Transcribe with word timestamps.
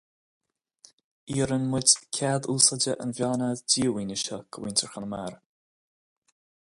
Iarraimid 1.35 1.89
cead 2.17 2.43
úsáide 2.55 2.93
an 3.03 3.13
mheánfhad 3.17 3.59
díomhaoine 3.73 4.17
seo 4.23 4.37
do 4.51 4.57
mhuintir 4.61 4.91
Chonamara. 4.91 5.37